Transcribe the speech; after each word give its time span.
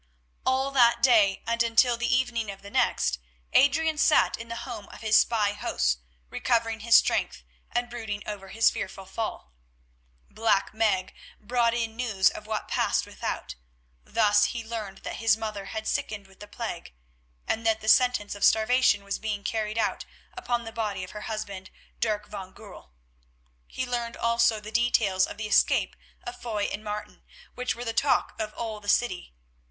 All 0.47 0.71
that 0.71 1.03
day 1.03 1.43
and 1.45 1.61
until 1.61 1.95
the 1.95 2.11
evening 2.11 2.49
of 2.49 2.63
the 2.63 2.71
next 2.71 3.19
Adrian 3.53 3.99
sat 3.99 4.35
in 4.35 4.47
the 4.47 4.55
home 4.65 4.87
of 4.89 5.01
his 5.01 5.15
spy 5.19 5.53
hosts 5.53 5.97
recovering 6.31 6.79
his 6.79 6.95
strength 6.95 7.43
and 7.69 7.87
brooding 7.87 8.23
over 8.27 8.47
his 8.47 8.71
fearful 8.71 9.05
fall. 9.05 9.53
Black 10.27 10.73
Meg 10.73 11.13
brought 11.39 11.75
in 11.75 11.95
news 11.95 12.31
of 12.31 12.47
what 12.47 12.67
passed 12.67 13.05
without; 13.05 13.53
thus 14.03 14.45
he 14.45 14.63
learned 14.65 15.03
that 15.03 15.17
his 15.17 15.37
mother 15.37 15.65
had 15.65 15.87
sickened 15.87 16.25
with 16.25 16.39
the 16.39 16.47
plague, 16.47 16.93
and 17.47 17.63
that 17.67 17.79
the 17.81 17.87
sentence 17.87 18.33
of 18.33 18.43
starvation 18.43 19.03
was 19.03 19.19
being 19.19 19.43
carried 19.43 19.77
out 19.77 20.05
upon 20.33 20.63
the 20.65 20.71
body 20.71 21.03
of 21.03 21.11
her 21.11 21.29
husband, 21.29 21.69
Dirk 21.99 22.27
van 22.27 22.53
Goorl. 22.53 22.89
He 23.67 23.85
learned 23.85 24.17
also 24.17 24.59
the 24.59 24.71
details 24.71 25.27
of 25.27 25.37
the 25.37 25.45
escape 25.45 25.95
of 26.23 26.41
Foy 26.41 26.63
and 26.73 26.83
Martin, 26.83 27.21
which 27.53 27.75
were 27.75 27.85
the 27.85 27.93
talk 27.93 28.33
of 28.41 28.51
all 28.55 28.79
the 28.79 28.89
city. 28.89 29.35